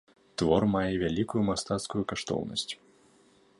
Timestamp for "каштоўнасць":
2.13-2.69